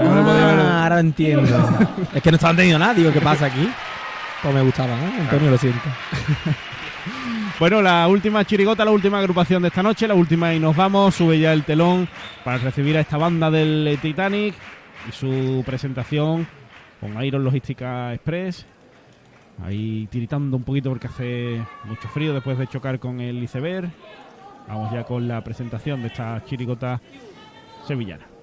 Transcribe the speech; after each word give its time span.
Ah, 0.00 0.82
ahora 0.84 1.00
entiendo. 1.00 1.56
es 2.14 2.22
que 2.22 2.30
no 2.30 2.36
estaban 2.36 2.56
teniendo 2.56 2.78
nada, 2.78 2.94
digo, 2.94 3.12
¿qué 3.12 3.20
pasa 3.20 3.46
aquí? 3.46 3.68
Pues 4.42 4.54
me 4.54 4.62
gustaba, 4.62 4.94
¿eh? 4.94 5.12
Antonio, 5.20 5.50
lo 5.50 5.58
siento. 5.58 5.80
Bueno, 7.58 7.80
la 7.80 8.06
última 8.06 8.44
chirigota, 8.44 8.84
la 8.84 8.90
última 8.90 9.18
agrupación 9.18 9.62
de 9.62 9.68
esta 9.68 9.82
noche, 9.82 10.06
la 10.06 10.14
última 10.14 10.52
y 10.52 10.60
nos 10.60 10.76
vamos. 10.76 11.14
Sube 11.14 11.38
ya 11.38 11.54
el 11.54 11.64
telón 11.64 12.06
para 12.44 12.58
recibir 12.58 12.98
a 12.98 13.00
esta 13.00 13.16
banda 13.16 13.50
del 13.50 13.98
Titanic 14.02 14.54
y 15.08 15.12
su 15.12 15.62
presentación 15.64 16.46
con 17.00 17.24
Iron 17.24 17.44
Logística 17.44 18.12
Express. 18.12 18.66
Ahí 19.64 20.06
tiritando 20.10 20.58
un 20.58 20.64
poquito 20.64 20.90
porque 20.90 21.06
hace 21.06 21.62
mucho 21.84 22.08
frío 22.08 22.34
después 22.34 22.58
de 22.58 22.66
chocar 22.66 22.98
con 22.98 23.20
el 23.20 23.42
iceberg. 23.42 23.88
Vamos 24.68 24.92
ya 24.92 25.04
con 25.04 25.26
la 25.26 25.42
presentación 25.42 26.02
de 26.02 26.08
esta 26.08 26.44
chirigota 26.44 27.00
sevillana. 27.86 28.35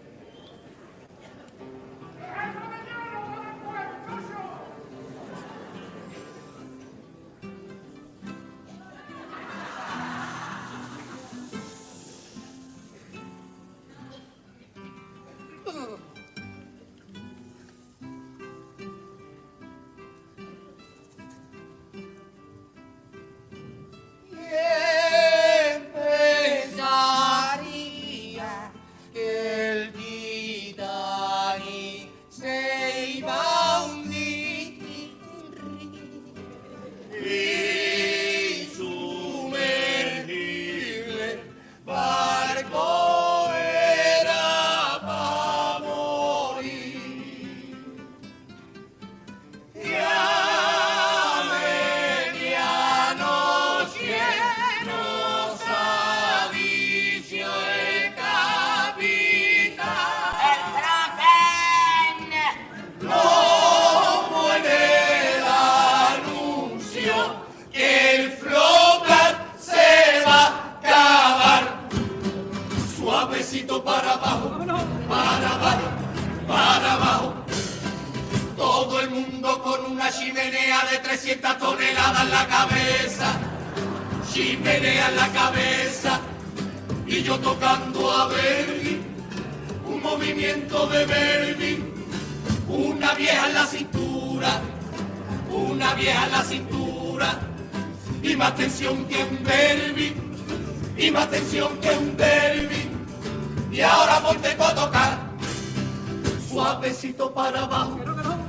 cabecito 106.84 107.34
para 107.34 107.64
abajo, 107.64 107.98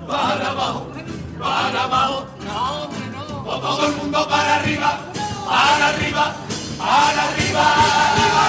para 0.09 0.51
abajo, 0.51 0.87
para 1.39 1.85
abajo. 1.85 2.27
No, 2.45 2.89
no. 3.13 3.61
Todo 3.61 3.87
el 3.87 3.95
mundo 3.95 4.29
para 4.29 4.57
arriba, 4.57 4.99
para 5.47 5.89
arriba, 5.91 6.35
para 6.77 7.23
arriba. 7.29 7.65
arriba. 8.11 8.45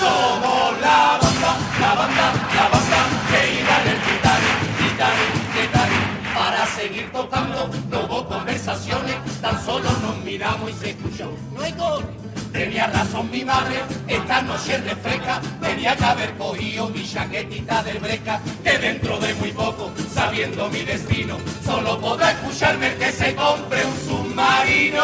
Somos 0.00 0.80
la 0.80 1.18
banda, 1.20 1.52
la 1.80 1.94
banda, 1.94 2.32
la 2.56 2.68
banda 2.72 2.98
que 3.28 3.60
irá 3.60 3.82
en 3.82 3.88
el 3.88 4.00
gitano, 4.08 4.50
gitano. 5.52 5.96
Para 6.34 6.66
seguir 6.66 7.12
tocando, 7.12 7.68
no 7.90 8.00
hubo 8.06 8.26
conversaciones, 8.26 9.16
tan 9.42 9.62
solo 9.66 9.90
nos 10.00 10.16
miramos 10.24 10.70
y 10.70 10.72
se 10.72 10.90
escuchó. 10.90 11.30
No 11.52 11.60
hay 11.60 11.72
gol. 11.72 12.23
Tenía 12.54 12.86
razón 12.86 13.28
mi 13.32 13.44
madre, 13.44 13.82
esta 14.06 14.40
noche 14.42 14.78
refresca, 14.78 15.40
tenía 15.60 15.96
que 15.96 16.04
haber 16.04 16.34
cogido 16.34 16.88
mi 16.88 17.04
chaquetita 17.04 17.82
de 17.82 17.94
breca, 17.94 18.40
que 18.62 18.78
dentro 18.78 19.18
de 19.18 19.34
muy 19.34 19.50
poco, 19.50 19.90
sabiendo 20.14 20.70
mi 20.70 20.84
destino, 20.84 21.36
solo 21.64 22.00
podrá 22.00 22.30
escucharme 22.30 22.92
el 22.92 22.98
que 22.98 23.10
se 23.10 23.34
compre 23.34 23.84
un 23.84 23.96
submarino. 24.06 25.02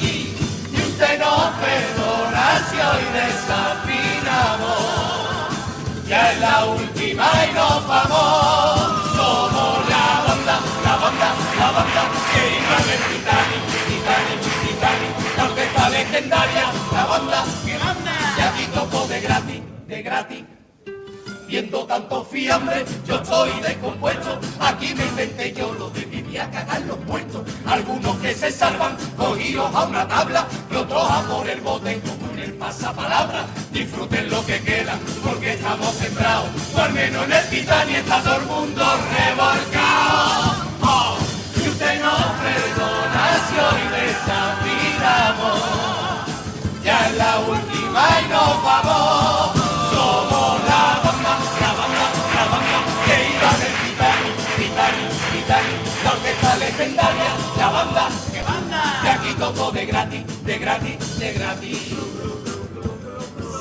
Y, 0.00 0.36
y 0.72 0.76
usted 0.76 1.18
no 1.18 1.50
perdona 1.60 2.60
si 2.70 2.76
hoy 2.76 3.04
desafinamos, 3.26 4.78
ya 6.06 6.30
es 6.30 6.38
la 6.38 6.64
última 6.64 7.28
y 7.50 7.54
nos 7.54 7.88
vamos. 7.88 8.47
tanto 21.66 22.24
fiambre, 22.24 22.84
yo 23.06 23.16
estoy 23.16 23.50
descompuesto, 23.60 24.38
aquí 24.60 24.94
me 24.94 25.04
inventé 25.06 25.52
yo 25.52 25.74
lo 25.74 25.90
de 25.90 26.04
vivir 26.04 26.40
a 26.40 26.50
cagar 26.50 26.82
los 26.82 26.96
puertos, 26.98 27.42
algunos 27.66 28.16
que 28.18 28.34
se 28.34 28.50
salvan, 28.50 28.96
cogidos 29.16 29.74
a 29.74 29.84
una 29.84 30.06
tabla, 30.06 30.46
y 30.70 30.76
otros 30.76 31.10
a 31.10 31.22
por 31.22 31.48
el 31.48 31.60
bote, 31.60 32.00
como 32.00 32.32
en 32.32 32.38
el 32.38 32.52
pasapalabra, 32.54 33.46
disfruten 33.72 34.30
lo 34.30 34.44
que 34.46 34.60
queda, 34.60 34.98
porque 35.24 35.54
estamos 35.54 35.94
sembrados, 35.96 36.48
o 36.74 36.78
al 36.80 36.92
menos 36.92 37.24
en 37.24 37.32
el 37.32 37.48
Titán 37.48 37.90
y 37.90 37.94
está 37.96 38.22
todo 38.22 38.36
el 38.36 38.46
mundo 38.46 38.84
rebarcado. 39.16 40.58
Y 41.56 41.68
usted 41.68 42.00
no 42.00 42.16
perdona 42.40 43.38
si 43.48 43.58
hoy 43.58 43.88
ya 46.84 47.06
es 47.06 47.16
la 47.16 47.38
última 47.40 48.20
y 48.24 48.28
nos 48.30 48.62
vamos. 48.62 49.47
legendaria, 56.78 57.34
la 57.56 57.70
banda, 57.70 58.08
que 58.32 58.42
banda, 58.42 59.00
que 59.02 59.08
aquí 59.08 59.34
tocó 59.34 59.72
de 59.72 59.86
gratis, 59.86 60.44
de 60.44 60.58
gratis, 60.58 61.18
de 61.18 61.32
gratis. 61.32 61.78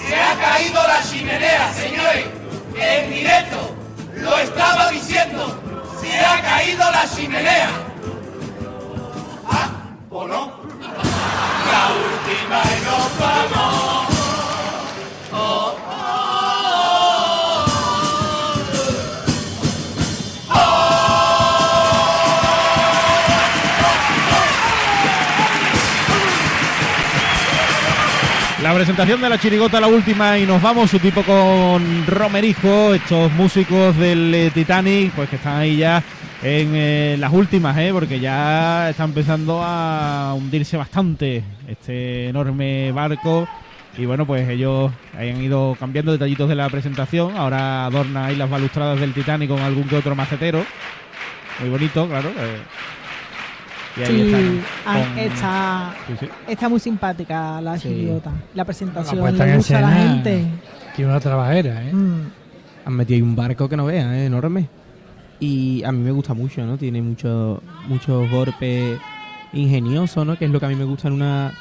Se 0.07 0.15
ha 0.15 0.35
caído 0.37 0.81
la 0.87 1.03
chimenea, 1.03 1.73
señores, 1.73 2.25
en 2.75 3.09
directo, 3.09 3.75
lo 4.15 4.37
estaba 4.37 4.91
diciendo, 4.91 5.59
se 5.99 6.19
ha 6.19 6.41
caído 6.41 6.91
la 6.91 7.09
chimenea. 7.09 7.69
Ah, 9.49 9.69
o 10.11 10.27
no. 10.27 10.51
La 11.71 11.87
última 11.89 12.61
y 12.63 12.85
nos 12.85 13.19
vamos. 13.19 14.16
La 28.67 28.73
presentación 28.73 29.21
de 29.21 29.29
la 29.29 29.39
chirigota, 29.39 29.79
la 29.79 29.87
última, 29.87 30.37
y 30.37 30.45
nos 30.45 30.61
vamos. 30.61 30.91
Su 30.91 30.99
tipo 30.99 31.23
con 31.23 32.05
Romerijo, 32.05 32.93
estos 32.93 33.31
músicos 33.31 33.95
del 33.95 34.35
eh, 34.35 34.51
Titanic, 34.53 35.13
pues 35.13 35.29
que 35.29 35.37
están 35.37 35.55
ahí 35.55 35.77
ya 35.77 36.03
en 36.43 36.75
eh, 36.75 37.15
las 37.17 37.31
últimas, 37.31 37.77
¿eh? 37.77 37.91
porque 37.93 38.19
ya 38.19 38.89
está 38.89 39.05
empezando 39.05 39.61
a 39.63 40.33
hundirse 40.33 40.75
bastante 40.75 41.45
este 41.65 42.27
enorme 42.27 42.91
barco. 42.91 43.47
Y 43.97 44.05
bueno, 44.05 44.27
pues 44.27 44.49
ellos 44.49 44.91
han 45.17 45.41
ido 45.41 45.77
cambiando 45.79 46.11
detallitos 46.11 46.49
de 46.49 46.55
la 46.55 46.67
presentación. 46.67 47.37
Ahora 47.37 47.85
adorna 47.85 48.25
ahí 48.25 48.35
las 48.35 48.49
balustradas 48.49 48.99
del 48.99 49.13
Titanic 49.13 49.47
con 49.47 49.61
algún 49.61 49.85
que 49.85 49.95
otro 49.95 50.13
macetero. 50.13 50.65
Muy 51.61 51.69
bonito, 51.69 52.05
claro. 52.05 52.31
Sí, 54.05 54.61
ah, 54.85 55.15
está, 55.17 55.95
está 56.47 56.69
muy 56.69 56.79
simpática 56.79 57.59
la 57.61 57.77
idiota. 57.77 58.31
La 58.53 58.65
presentación 58.65 59.17
la, 59.17 59.21
pues 59.21 59.33
le 59.37 59.57
gusta 59.57 59.77
a 59.77 59.81
la 59.81 59.91
gente. 59.91 60.45
Que 60.95 61.05
una 61.05 61.19
trabajera, 61.19 61.87
¿eh? 61.87 61.93
Mm. 61.93 62.31
Han 62.85 62.93
metido 62.93 63.15
ahí 63.15 63.21
un 63.21 63.35
barco 63.35 63.67
que 63.67 63.77
no 63.77 63.85
vea 63.85 64.17
¿eh? 64.17 64.25
enorme. 64.25 64.67
Y 65.39 65.83
a 65.83 65.91
mí 65.91 65.99
me 65.99 66.11
gusta 66.11 66.33
mucho, 66.33 66.65
¿no? 66.65 66.77
Tiene 66.77 67.01
mucho 67.01 67.61
muchos 67.87 68.29
golpes 68.29 68.99
ingeniosos, 69.53 70.25
¿no? 70.25 70.37
Que 70.37 70.45
es 70.45 70.51
lo 70.51 70.59
que 70.59 70.65
a 70.65 70.69
mí 70.69 70.75
me 70.75 70.83
gusta 70.83 71.07
en 71.07 71.13
una 71.15 71.53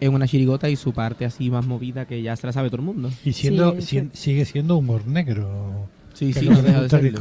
en 0.00 0.14
una 0.14 0.26
chirigota 0.26 0.68
y 0.68 0.74
su 0.74 0.92
parte 0.92 1.24
así 1.24 1.48
más 1.48 1.64
movida 1.64 2.06
que 2.06 2.22
ya 2.22 2.34
se 2.34 2.46
la 2.46 2.52
sabe 2.52 2.70
todo 2.70 2.80
el 2.80 2.86
mundo. 2.86 3.10
Y 3.24 3.32
siendo, 3.32 3.80
sí, 3.80 4.08
sigue 4.12 4.44
siendo 4.44 4.76
humor 4.76 5.06
negro. 5.06 5.86
Sí, 6.12 6.32
sí, 6.32 6.48
no 6.48 6.60
deja 6.60 6.82
de 6.82 6.88
ser. 6.88 7.14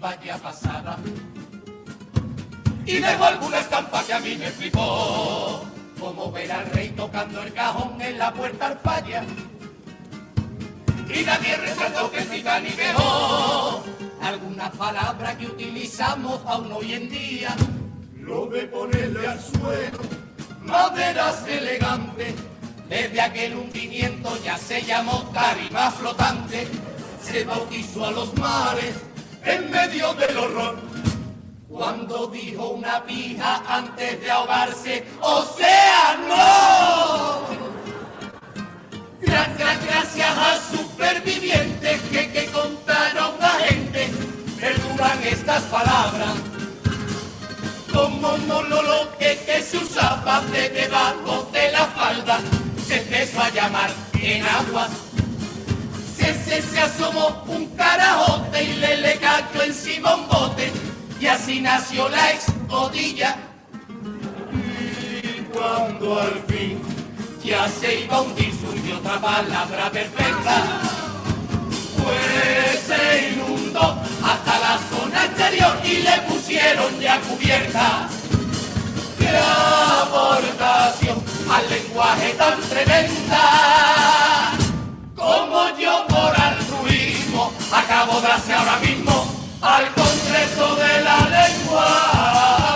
Vaya 0.00 0.36
pasada 0.38 0.96
y 2.90 2.98
dejó 2.98 3.24
alguna 3.24 3.60
estampa 3.60 4.02
que 4.04 4.12
a 4.12 4.20
mí 4.20 4.36
me 4.36 4.50
flipó. 4.50 5.64
Como 5.98 6.32
ver 6.32 6.50
al 6.50 6.66
rey 6.66 6.88
tocando 6.96 7.42
el 7.42 7.52
cajón 7.52 8.00
en 8.00 8.18
la 8.18 8.32
puerta 8.32 8.66
al 8.66 8.78
falla. 8.78 9.24
Y 11.08 11.24
nadie 11.24 11.56
resaltó 11.56 12.10
que 12.10 12.18
el 12.18 12.28
Titanic 12.28 12.76
dejó 12.76 13.84
algunas 14.22 14.70
palabras 14.70 15.36
que 15.36 15.46
utilizamos 15.46 16.40
aún 16.46 16.72
hoy 16.72 16.94
en 16.94 17.10
día. 17.10 17.54
Lo 18.16 18.46
de 18.46 18.62
ponerle 18.62 19.26
al 19.26 19.40
suelo 19.40 19.98
maderas 20.62 21.46
elegantes. 21.46 22.34
Desde 22.88 23.20
aquel 23.20 23.54
hundimiento 23.54 24.36
ya 24.42 24.58
se 24.58 24.82
llamó 24.82 25.30
tarima 25.32 25.92
flotante. 25.92 26.66
Se 27.22 27.44
bautizó 27.44 28.06
a 28.06 28.10
los 28.10 28.34
mares 28.36 28.94
en 29.44 29.70
medio 29.70 30.14
del 30.14 30.36
horror 30.36 30.90
cuando 31.68 32.26
dijo 32.26 32.70
una 32.70 33.02
pija 33.04 33.62
antes 33.68 34.20
de 34.20 34.30
ahogarse, 34.30 35.04
¡Océano! 35.20 36.80
Gracias 39.22 40.38
a 40.38 40.58
supervivientes 40.76 42.00
que, 42.10 42.30
que 42.32 42.46
contaron 42.46 43.34
a 43.40 43.50
gente, 43.66 44.10
perduran 44.58 45.22
estas 45.22 45.62
palabras. 45.64 46.34
Como 47.92 48.36
monólogo 48.38 49.10
que, 49.18 49.38
que 49.46 49.62
se 49.62 49.78
usaba 49.78 50.40
de 50.52 50.68
debajo 50.70 51.48
de 51.52 51.70
la 51.72 51.86
falda, 51.86 52.40
se 52.86 52.98
empezó 52.98 53.40
a 53.40 53.50
llamar 53.50 53.90
en 54.14 54.44
aguas. 54.46 54.90
Se, 56.50 56.62
se, 56.62 56.68
se 56.68 56.80
asomó 56.80 57.44
un 57.46 57.64
carajote 57.76 58.64
y 58.64 58.72
le 58.72 58.96
le 58.96 59.18
cayó 59.18 59.62
encima 59.62 60.16
un 60.16 60.26
bote 60.26 60.72
y 61.20 61.26
así 61.26 61.60
nació 61.60 62.08
la 62.08 62.32
escotilla. 62.32 63.36
Y 64.52 65.42
cuando 65.42 66.20
al 66.20 66.42
fin 66.48 66.82
ya 67.44 67.68
se 67.68 68.00
iba 68.00 68.16
a 68.16 68.22
hundir, 68.22 68.52
surgió 68.52 68.96
otra 68.96 69.20
palabra 69.20 69.90
perfecta. 69.92 70.80
Pues 72.02 72.80
se 72.80 73.30
inundó 73.30 74.02
hasta 74.24 74.58
la 74.58 74.80
zona 74.90 75.26
exterior 75.26 75.78
y 75.84 75.98
le 75.98 76.18
pusieron 76.28 76.98
ya 76.98 77.20
cubierta. 77.20 78.08
¡Qué 79.20 79.28
aportación 80.02 81.22
al 81.48 81.70
lenguaje 81.70 82.32
tan 82.32 82.60
tremenda! 82.62 84.49
Acabo 87.72 88.20
de 88.20 88.28
hacer 88.28 88.54
ahora 88.54 88.78
mismo 88.78 89.40
al 89.62 89.86
Congreso 89.92 90.76
de 90.76 91.04
la 91.04 91.18
Lengua. 91.28 92.70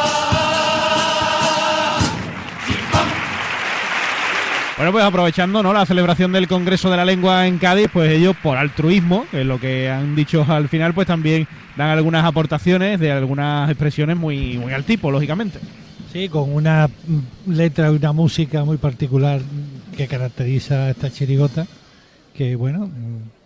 Bueno, 4.76 4.90
pues 4.90 5.04
aprovechando 5.04 5.62
¿no? 5.62 5.72
la 5.72 5.86
celebración 5.86 6.32
del 6.32 6.48
Congreso 6.48 6.90
de 6.90 6.96
la 6.96 7.04
Lengua 7.04 7.46
en 7.46 7.58
Cádiz, 7.58 7.88
pues 7.92 8.10
ellos 8.10 8.34
por 8.42 8.56
altruismo, 8.56 9.24
que 9.30 9.42
es 9.42 9.46
lo 9.46 9.60
que 9.60 9.88
han 9.88 10.16
dicho 10.16 10.44
al 10.48 10.68
final, 10.68 10.92
pues 10.94 11.06
también 11.06 11.46
dan 11.76 11.90
algunas 11.90 12.24
aportaciones 12.24 12.98
de 12.98 13.12
algunas 13.12 13.70
expresiones 13.70 14.16
muy, 14.16 14.58
muy 14.58 14.72
al 14.72 14.84
tipo, 14.84 15.12
lógicamente. 15.12 15.60
Sí, 16.12 16.28
con 16.28 16.52
una 16.52 16.88
letra 17.46 17.90
y 17.90 17.96
una 17.96 18.12
música 18.12 18.64
muy 18.64 18.76
particular 18.76 19.40
que 19.96 20.08
caracteriza 20.08 20.74
a 20.74 20.90
esta 20.90 21.10
chirigota, 21.10 21.66
que 22.34 22.56
bueno, 22.56 22.90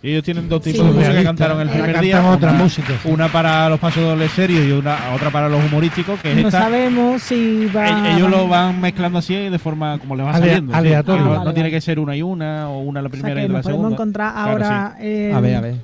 ellos 0.02 0.24
tienen 0.24 0.48
dos 0.48 0.62
tipos 0.62 0.86
de 0.86 0.92
música 0.92 1.14
que 1.14 1.24
cantaron 1.24 1.60
el 1.60 1.68
primer 1.68 2.00
día. 2.00 2.24
Otras 2.30 2.54
músicas. 2.54 3.04
Una 3.04 3.28
para 3.28 3.68
los 3.68 3.78
pasos 3.78 4.02
dobles 4.02 4.32
serios 4.32 4.66
y 4.66 4.72
una 4.72 5.12
otra 5.14 5.30
para 5.30 5.48
los 5.48 5.64
humorísticos. 5.64 6.20
Que 6.20 6.34
no 6.34 6.50
sabemos 6.50 7.22
si 7.22 7.66
va. 7.66 8.14
Ellos 8.14 8.30
lo 8.30 8.48
van 8.48 8.80
mezclando 8.80 9.18
así 9.18 9.34
de 9.34 9.58
forma 9.58 9.98
como 9.98 10.16
le 10.16 10.22
va 10.22 10.32
saliendo. 10.32 10.74
Aleatorio. 10.74 11.44
no, 11.44 11.54
tiene 11.54 11.70
que 11.70 11.80
ser 11.80 11.98
una 11.98 12.16
y 12.16 12.22
una 12.22 12.70
o 12.70 12.80
una 12.80 13.02
la 13.02 13.08
primera 13.08 13.42
y 13.42 13.48
la 13.48 13.62
segunda. 13.62 13.62
podemos 13.62 13.92
encontrar 13.92 14.32
ahora. 14.36 14.86
a 14.96 15.40
ver, 15.40 15.56
a 15.56 15.60
ver. 15.60 15.74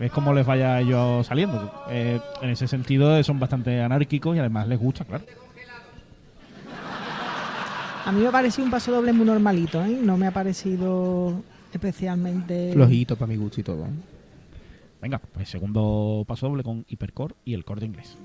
Es 0.00 0.10
como 0.10 0.32
les 0.32 0.44
vaya 0.44 0.80
ellos 0.80 1.26
saliendo. 1.26 1.72
Eh, 1.88 2.20
en 2.42 2.50
ese 2.50 2.66
sentido 2.66 3.22
son 3.22 3.38
bastante 3.38 3.80
anárquicos 3.82 4.36
y 4.36 4.38
además 4.40 4.66
les 4.66 4.78
gusta, 4.78 5.04
claro. 5.04 5.24
A 8.04 8.10
mí 8.10 8.20
me 8.20 8.26
ha 8.26 8.32
parecido 8.32 8.64
un 8.64 8.70
paso 8.70 8.90
doble 8.90 9.12
muy 9.12 9.24
normalito, 9.24 9.80
¿eh? 9.84 9.96
No 10.02 10.16
me 10.16 10.26
ha 10.26 10.32
parecido 10.32 11.40
especialmente... 11.78 12.72
Flojito 12.72 13.16
para 13.16 13.28
mi 13.28 13.36
gusto 13.36 13.60
y 13.60 13.64
todo. 13.64 13.86
Venga, 15.00 15.18
pues 15.18 15.48
segundo 15.48 16.24
paso 16.26 16.48
doble 16.48 16.62
con 16.62 16.84
hipercore 16.88 17.34
y 17.44 17.54
el 17.54 17.64
core 17.64 17.80
de 17.80 17.86
inglés. 17.86 18.16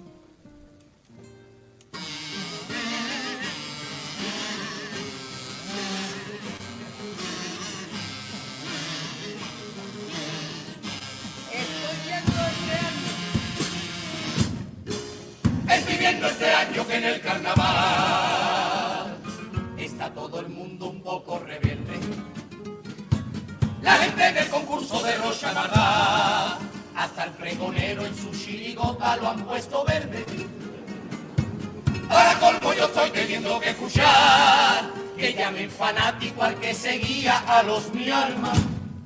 Llamen 35.57 35.71
fanático 35.71 36.43
al 36.43 36.55
que 36.55 36.73
seguía 36.73 37.39
a 37.39 37.63
los 37.63 37.93
mi 37.93 38.09
alma. 38.09 38.53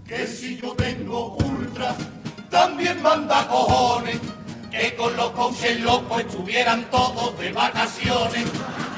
Que 0.08 0.28
si 0.28 0.58
yo 0.58 0.74
tengo 0.74 1.38
ultra, 1.38 1.96
también 2.50 3.02
manda 3.02 3.48
cojones. 3.48 4.20
Que 4.70 4.96
con 4.96 5.16
los 5.16 5.32
coaches 5.32 5.80
locos 5.82 6.22
estuvieran 6.22 6.90
todos 6.90 7.38
de 7.38 7.52
vacaciones, 7.52 8.46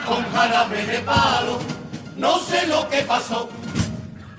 con 0.08 0.24
jarabe 0.32 0.86
de 0.86 1.00
palo. 1.00 1.60
No 2.16 2.40
sé 2.40 2.68
lo 2.68 2.88
que 2.90 3.02
pasó, 3.02 3.50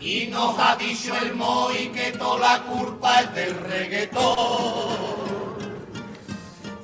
y 0.00 0.28
nos 0.28 0.56
ha 0.61 0.76
dicho 0.76 1.12
el 1.16 1.35
Moy 1.35 1.90
que 1.92 2.12
toda 2.12 2.38
la 2.38 2.62
culpa 2.62 3.21
es 3.21 3.35
del 3.35 3.56
reggaetón. 3.56 5.25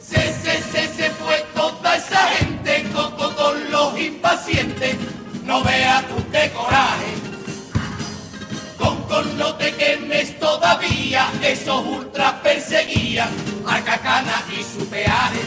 Se, 0.01 0.33
se, 0.35 0.63
se, 0.63 0.89
se 0.89 1.11
fue 1.11 1.47
toda 1.55 1.95
esa 1.95 2.27
gente 2.31 2.85
con, 2.93 3.13
con, 3.13 3.71
los 3.71 4.01
impacientes. 4.01 4.97
No 5.51 5.65
veas 5.65 6.05
tú 6.07 6.15
de 6.31 6.49
coraje. 6.53 7.13
Con, 8.79 9.03
con 9.09 9.37
no 9.37 9.53
te 9.57 9.75
quemes 9.75 10.39
todavía, 10.39 11.27
esos 11.43 11.85
ultras 11.85 12.35
perseguían 12.35 13.31
a 13.67 13.81
Cacana 13.81 14.45
y 14.57 14.63
su 14.63 14.89
peaje. 14.89 15.41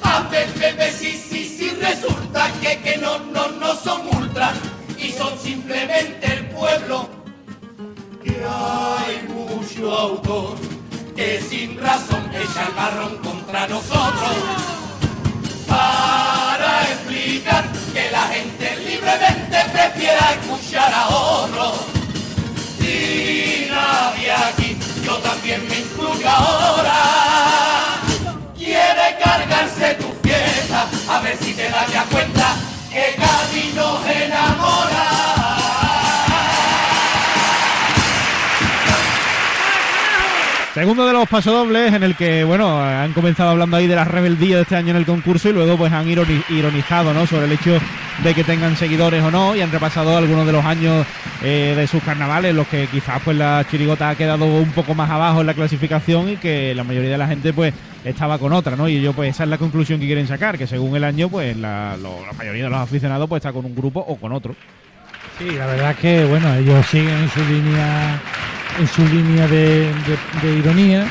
A 0.00 0.20
ver, 0.30 0.48
bebé, 0.60 0.92
si, 0.92 1.16
si, 1.16 1.44
si 1.44 1.70
resulta 1.70 2.48
que, 2.60 2.78
que 2.82 2.98
no, 2.98 3.18
no, 3.18 3.48
no 3.48 3.74
son 3.74 4.02
ultras 4.16 4.52
y 4.96 5.10
son 5.10 5.36
simplemente 5.40 6.32
el 6.32 6.46
pueblo. 6.50 7.08
Que 8.22 8.44
hay 8.48 9.26
mucho 9.28 9.92
autor 9.92 10.56
que 11.16 11.40
sin 11.40 11.80
razón 11.80 12.30
echa 12.32 12.68
el 12.68 12.74
marrón 12.76 13.18
contra 13.24 13.66
nosotros 13.66 14.76
también 25.46 25.68
me 25.68 25.78
incluyo 25.78 26.28
ahora, 26.28 28.00
quiere 28.56 29.16
cargarse 29.22 29.94
tu 29.94 30.12
fiesta, 30.26 30.88
a 31.08 31.20
ver 31.20 31.38
si 31.38 31.54
te 31.54 31.70
das 31.70 31.88
cuenta 32.10 32.56
que 32.90 33.14
Cádiz 33.14 33.74
nos 33.74 34.04
enamora. 34.06 35.15
Segundo 40.76 41.06
de 41.06 41.14
los 41.14 41.26
pasodobles 41.26 41.94
en 41.94 42.02
el 42.02 42.14
que, 42.16 42.44
bueno, 42.44 42.78
han 42.82 43.14
comenzado 43.14 43.48
hablando 43.48 43.78
ahí 43.78 43.86
de 43.86 43.96
la 43.96 44.04
rebeldía 44.04 44.56
de 44.56 44.62
este 44.62 44.76
año 44.76 44.90
en 44.90 44.96
el 44.96 45.06
concurso 45.06 45.48
y 45.48 45.54
luego 45.54 45.78
pues 45.78 45.90
han 45.90 46.06
ironi- 46.06 46.44
ironizado, 46.50 47.14
¿no? 47.14 47.26
Sobre 47.26 47.46
el 47.46 47.52
hecho 47.52 47.78
de 48.22 48.34
que 48.34 48.44
tengan 48.44 48.76
seguidores 48.76 49.22
o 49.24 49.30
no 49.30 49.56
y 49.56 49.62
han 49.62 49.72
repasado 49.72 50.14
algunos 50.18 50.44
de 50.44 50.52
los 50.52 50.62
años 50.66 51.06
eh, 51.42 51.72
de 51.74 51.86
sus 51.86 52.02
carnavales, 52.02 52.54
los 52.54 52.68
que 52.68 52.88
quizás 52.88 53.22
pues 53.24 53.38
la 53.38 53.64
chirigota 53.70 54.10
ha 54.10 54.14
quedado 54.16 54.44
un 54.44 54.70
poco 54.72 54.94
más 54.94 55.08
abajo 55.10 55.40
en 55.40 55.46
la 55.46 55.54
clasificación 55.54 56.28
y 56.28 56.36
que 56.36 56.74
la 56.74 56.84
mayoría 56.84 57.10
de 57.12 57.18
la 57.18 57.26
gente 57.26 57.54
pues 57.54 57.72
estaba 58.04 58.38
con 58.38 58.52
otra, 58.52 58.76
¿no? 58.76 58.86
Y 58.86 58.96
ellos 58.98 59.16
pues 59.16 59.30
esa 59.30 59.44
es 59.44 59.48
la 59.48 59.56
conclusión 59.56 59.98
que 59.98 60.04
quieren 60.04 60.26
sacar, 60.28 60.58
que 60.58 60.66
según 60.66 60.94
el 60.94 61.04
año 61.04 61.30
pues 61.30 61.56
la 61.56 61.96
mayoría 62.36 62.64
de 62.64 62.70
los 62.70 62.80
aficionados 62.80 63.26
pues 63.30 63.40
está 63.40 63.50
con 63.50 63.64
un 63.64 63.74
grupo 63.74 64.00
o 64.06 64.16
con 64.16 64.30
otro. 64.30 64.54
Sí, 65.38 65.50
la 65.56 65.66
verdad 65.66 65.90
es 65.92 65.96
que 65.98 66.24
bueno, 66.26 66.54
ellos 66.54 66.84
siguen 66.86 67.08
en 67.14 67.28
su 67.30 67.40
línea, 67.44 68.18
en 68.78 68.86
su 68.86 69.02
línea 69.06 69.46
de, 69.48 69.86
de- 69.92 70.48
de 70.48 70.58
ironía 70.58 71.06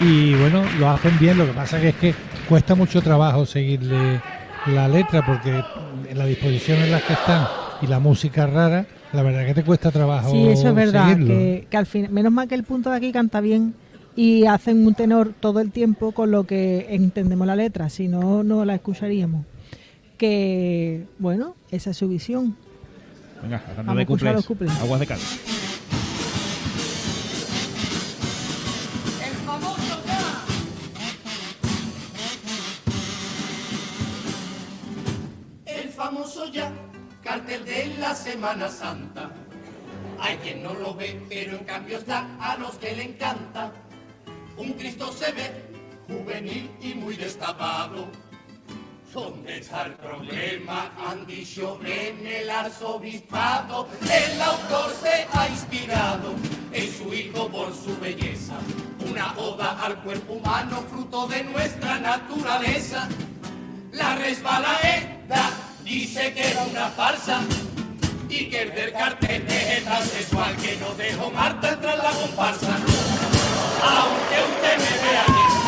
y 0.00 0.34
bueno, 0.34 0.62
lo 0.78 0.88
hacen 0.90 1.18
bien. 1.18 1.38
Lo 1.38 1.46
que 1.46 1.52
pasa 1.52 1.80
que 1.80 1.88
es 1.90 1.94
que 1.96 2.14
cuesta 2.48 2.74
mucho 2.74 3.00
trabajo 3.02 3.44
seguirle 3.46 4.20
la 4.66 4.88
letra 4.88 5.24
porque 5.24 5.62
en 6.08 6.18
la 6.18 6.26
disposición 6.26 6.78
en 6.78 6.90
la 6.92 7.00
que 7.00 7.12
están 7.14 7.46
y 7.82 7.86
la 7.86 7.98
música 7.98 8.46
rara, 8.46 8.86
la 9.12 9.22
verdad 9.22 9.46
que 9.46 9.54
te 9.54 9.62
cuesta 9.64 9.90
trabajo. 9.90 10.30
Sí, 10.30 10.46
eso 10.48 10.68
es 10.68 10.74
verdad. 10.74 11.16
Que, 11.16 11.66
que 11.70 11.76
al 11.76 11.86
fin, 11.86 12.08
menos 12.10 12.32
mal 12.32 12.46
que 12.48 12.54
el 12.54 12.64
punto 12.64 12.90
de 12.90 12.96
aquí 12.96 13.10
canta 13.12 13.40
bien 13.40 13.74
y 14.16 14.44
hacen 14.46 14.86
un 14.86 14.94
tenor 14.94 15.32
todo 15.38 15.60
el 15.60 15.70
tiempo 15.70 16.12
con 16.12 16.30
lo 16.30 16.44
que 16.44 16.86
entendemos 16.90 17.46
la 17.46 17.56
letra, 17.56 17.88
si 17.88 18.08
no, 18.08 18.42
no 18.42 18.64
la 18.64 18.74
escucharíamos. 18.74 19.46
Que, 20.18 21.06
bueno, 21.18 21.56
esa 21.70 21.90
es 21.90 21.96
su 21.96 22.08
visión. 22.08 22.54
Venga, 23.42 23.62
de 23.84 23.90
a 23.98 24.00
escuchar 24.02 24.34
los 24.34 24.44
cuplés, 24.46 24.70
cuplés. 24.70 24.84
aguas 24.84 25.00
de 25.00 25.06
cal. 25.06 25.18
Famoso 36.30 36.52
ya, 36.52 36.70
cartel 37.22 37.64
de 37.64 37.94
la 37.98 38.14
Semana 38.14 38.68
Santa. 38.68 39.30
Hay 40.20 40.36
quien 40.38 40.62
no 40.62 40.74
lo 40.74 40.94
ve, 40.94 41.20
pero 41.28 41.56
en 41.56 41.64
cambio 41.64 41.98
está 41.98 42.26
a 42.38 42.56
los 42.56 42.76
que 42.76 42.94
le 42.94 43.04
encanta. 43.04 43.72
Un 44.56 44.74
Cristo 44.74 45.12
se 45.12 45.32
ve, 45.32 45.50
juvenil 46.06 46.70
y 46.80 46.94
muy 46.94 47.16
destapado. 47.16 48.08
¿Dónde 49.12 49.58
está 49.58 49.86
el 49.86 49.94
problema? 49.94 50.92
Han 51.04 51.26
dicho 51.26 51.80
en 51.84 52.24
el 52.24 52.48
arzobispado. 52.48 53.88
El 54.02 54.40
autor 54.40 54.92
se 55.02 55.26
ha 55.32 55.48
inspirado 55.48 56.34
en 56.70 56.92
su 56.92 57.12
hijo 57.12 57.48
por 57.48 57.74
su 57.74 57.98
belleza. 57.98 58.54
Una 59.10 59.36
oda 59.36 59.84
al 59.84 60.00
cuerpo 60.02 60.34
humano, 60.34 60.84
fruto 60.88 61.26
de 61.26 61.42
nuestra 61.42 61.98
naturaleza. 61.98 63.08
La 63.92 64.14
resbalaeda 64.14 65.19
dice 65.90 66.32
que 66.32 66.52
era 66.52 66.62
una 66.62 66.88
farsa 66.90 67.40
y 68.28 68.48
que 68.48 68.62
el 68.62 68.74
del 68.74 68.92
cartel 68.92 69.44
es 69.48 69.84
transexual 69.84 70.56
que 70.56 70.76
no 70.76 70.94
dejó 70.94 71.32
Marta 71.32 71.70
entrar 71.70 71.98
en 71.98 72.04
la 72.04 72.10
comparsa. 72.12 72.76
Aunque 73.82 74.36
usted 74.52 74.76
me 74.78 75.08
vea 75.08 75.59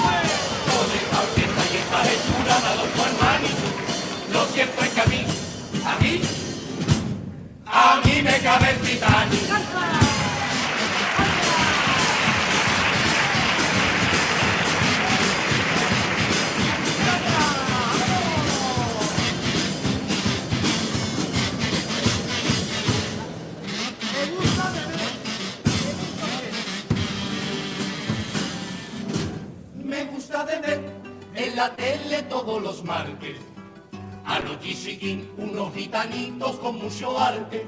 gitanitos 35.93 36.57
con 36.57 36.79
mucho 36.79 37.19
arte, 37.21 37.67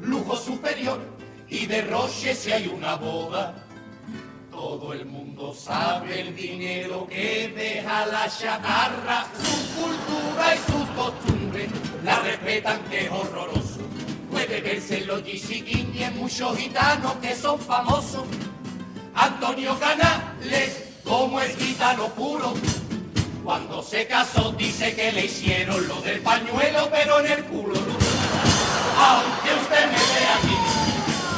lujo 0.00 0.34
superior 0.34 0.98
y 1.46 1.66
derroche 1.66 2.34
si 2.34 2.50
hay 2.50 2.68
una 2.68 2.94
boda. 2.94 3.54
Todo 4.50 4.94
el 4.94 5.04
mundo 5.04 5.52
sabe 5.52 6.22
el 6.22 6.34
dinero 6.34 7.06
que 7.06 7.52
deja 7.54 8.06
la 8.06 8.30
chatarra, 8.30 9.26
su 9.36 9.82
cultura 9.82 10.54
y 10.54 10.72
sus 10.72 10.88
costumbres 10.96 11.68
la 12.02 12.18
respetan 12.20 12.82
que 12.84 13.04
es 13.04 13.10
horroroso. 13.10 13.80
Puede 14.30 14.62
verse 14.62 14.98
en 15.00 15.06
los 15.06 15.22
y 15.26 16.02
en 16.02 16.16
muchos 16.16 16.56
gitanos 16.56 17.12
que 17.16 17.34
son 17.34 17.60
famosos. 17.60 18.24
Antonio 19.14 19.78
Canales, 19.78 20.94
como 21.04 21.42
es 21.42 21.54
gitano 21.58 22.08
puro. 22.08 22.54
Cuando 23.44 23.82
se 23.82 24.06
casó 24.06 24.52
dice 24.52 24.94
que 24.94 25.12
le 25.12 25.26
hicieron 25.26 25.86
lo 25.86 26.00
del 26.00 26.20
pañuelo, 26.20 26.88
pero 26.90 27.20
en 27.20 27.30
el 27.30 27.44
culo. 27.44 27.74
Aunque 27.74 29.54
usted 29.60 29.86
me 29.86 29.92
vea 29.92 30.36
aquí, 30.38 30.56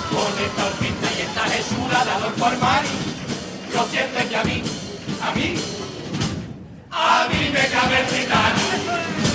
con 0.09 0.45
esta 0.45 0.67
orquesta 0.67 1.09
y 1.19 1.23
esta 1.23 1.47
hechura 1.57 2.05
de 2.05 2.11
Adolfo 2.13 2.47
Armani, 2.47 2.89
lo 3.75 3.85
cierto 3.87 4.19
es 4.21 4.25
que 4.27 4.37
a 4.37 4.45
mí, 4.45 4.63
a 5.21 5.35
mí, 5.35 5.55
a 6.93 7.29
mí 7.29 7.51
me 7.53 7.67
cabe 7.69 7.99
el. 7.99 9.26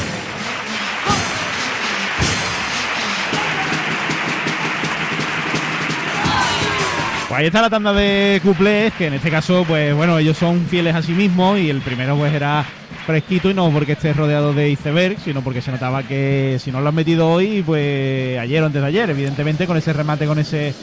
Pues 7.32 7.40
ahí 7.40 7.48
está 7.48 7.62
la 7.62 7.70
tanda 7.70 7.94
de 7.94 8.42
cuplés, 8.44 8.92
que 8.96 9.08
en 9.08 9.14
este 9.14 9.32
caso, 9.32 9.64
pues 9.66 9.96
bueno, 9.96 10.18
ellos 10.18 10.36
son 10.36 10.66
fieles 10.66 10.94
a 10.94 11.02
sí 11.02 11.14
mismos 11.14 11.58
y 11.60 11.70
el 11.70 11.80
primero 11.80 12.18
pues 12.18 12.34
era 12.34 12.66
fresquito 13.06 13.50
y 13.50 13.54
no 13.54 13.72
porque 13.72 13.94
esté 13.94 14.12
rodeado 14.12 14.54
de 14.54 14.70
iceberg, 14.70 15.18
sino 15.18 15.42
porque 15.42 15.62
se 15.62 15.72
notaba 15.72 16.04
que 16.04 16.58
si 16.60 16.74
no 16.74 16.82
lo 16.82 16.90
han 16.90 16.96
metido 16.96 17.30
hoy, 17.30 17.64
pues 17.66 18.38
ayer 18.38 18.62
o 18.62 18.66
antes 18.66 18.82
de 18.82 18.88
ayer, 18.90 19.10
evidentemente 19.10 19.66
con 19.66 19.78
ese 19.78 19.94
remate, 19.94 20.26
con 20.26 20.40
ese 20.40 20.74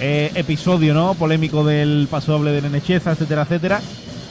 eh, 0.00 0.30
episodio, 0.34 0.94
¿no? 0.94 1.12
Polémico 1.12 1.62
del 1.62 2.08
paso 2.10 2.32
doble 2.32 2.52
de 2.52 2.62
Nenecheza, 2.62 3.12
etcétera, 3.12 3.42
etcétera. 3.42 3.82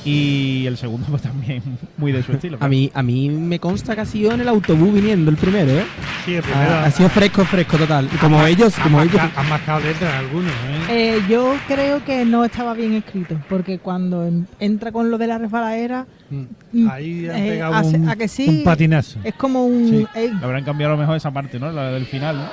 Y 0.06 0.66
el 0.68 0.78
segundo 0.78 1.06
pues 1.10 1.22
también 1.24 1.62
muy 1.98 2.12
de 2.12 2.24
su 2.24 2.32
estilo. 2.32 2.58
A 2.60 2.68
mí, 2.68 2.90
a 2.94 3.04
mí 3.04 3.30
me 3.30 3.60
consta 3.60 3.96
que 3.96 4.02
ha 4.02 4.06
sido 4.06 4.32
en 4.32 4.42
el 4.42 4.48
autobús 4.48 4.94
viniendo 4.94 5.30
el 5.32 5.38
primero, 5.38 5.72
¿eh? 5.72 5.86
Sí, 6.26 6.36
el 6.36 6.44
primero. 6.44 6.72
Ha, 6.72 6.86
ha 6.86 6.92
sido 6.92 7.10
fresco, 7.10 7.44
fresco 7.46 7.78
total. 7.78 8.10
Y 8.14 8.18
como 8.18 8.46
ellos, 8.46 8.74
como 8.82 9.02
ellos. 9.02 9.20
Han 9.36 9.50
marcado 9.50 9.80
letras 9.82 10.14
algunos, 10.16 10.52
¿eh? 10.52 11.16
Eh, 11.18 11.22
yo 11.30 11.56
creo 11.68 12.04
que 12.06 12.24
no 12.26 12.46
estaba 12.46 12.74
bien 12.74 12.94
escrito, 12.94 13.38
porque 13.50 13.80
cuando 13.80 14.26
en- 14.26 14.48
entra 14.60 14.92
con 14.92 15.10
lo 15.12 15.18
de 15.18 15.28
la 15.28 15.38
resbaladera, 15.38 16.06
mm, 16.30 16.88
Ahí 16.90 17.28
han 17.28 17.36
eh, 17.38 17.50
pegado 17.52 17.74
hace- 17.76 17.98
un, 17.98 18.10
¿a 18.10 18.16
que 18.16 18.28
sí? 18.28 18.48
un 18.48 18.64
patinazo. 18.64 19.20
es 19.24 19.34
como 19.36 19.66
un... 19.66 19.90
Sí. 19.90 20.08
eh, 20.16 20.32
habrán 20.42 20.64
cambiado 20.64 20.94
a 20.94 20.96
lo 20.96 21.02
mejor 21.02 21.18
esa 21.18 21.32
parte, 21.32 21.60
¿no? 21.60 21.72
La 21.72 21.92
del 21.92 22.06
final, 22.06 22.38
¿no? 22.38 22.46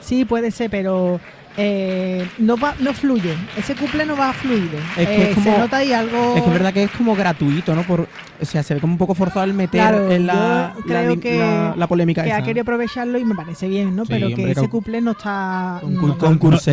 sí, 0.00 0.24
puede 0.24 0.50
ser, 0.50 0.68
pero 0.68 1.20
eh, 1.56 2.26
no 2.38 2.56
va, 2.56 2.74
no 2.80 2.92
fluye. 2.94 3.34
Ese 3.56 3.74
couple 3.74 4.06
no 4.06 4.16
va 4.16 4.32
fluido. 4.32 4.78
Es 4.96 5.06
que 5.08 5.14
Eh, 5.22 5.28
es 5.30 5.34
como- 5.34 5.52
se 5.52 5.58
nota 5.58 5.76
ahí 5.78 5.92
algo... 5.92 6.34
Es 6.36 6.42
que 6.42 6.48
es 6.48 6.52
verdad 6.54 6.72
que 6.72 6.82
es 6.84 6.90
como 6.92 7.14
gratuito, 7.14 7.74
¿no? 7.74 7.82
Por, 7.82 8.00
o 8.40 8.44
sea, 8.44 8.62
se 8.62 8.74
ve 8.74 8.80
como 8.80 8.94
un 8.94 8.98
poco 8.98 9.14
forzado 9.14 9.44
el 9.44 9.52
meter 9.54 9.80
Claro, 9.80 10.10
en 10.10 10.26
la, 10.26 10.72
yo 10.76 10.82
creo 10.84 11.20
que, 11.20 11.38
la, 11.38 11.74
la 11.76 11.86
polémica 11.86 12.22
que 12.22 12.28
esa. 12.30 12.38
ha 12.38 12.42
querido 12.42 12.62
aprovecharlo 12.62 13.18
y 13.18 13.24
me 13.24 13.34
parece 13.34 13.68
bien, 13.68 13.94
¿no? 13.94 14.04
Sí, 14.06 14.12
pero 14.14 14.28
que 14.34 14.50
ese 14.50 14.68
couple 14.68 15.00
no 15.00 15.10
está... 15.12 15.78
con- 15.82 15.94
no- 15.94 16.00
no, 16.06 16.18
como 16.18 16.32
el 16.32 16.38
que 16.38 16.50
no 16.50 16.50
más. 16.50 16.66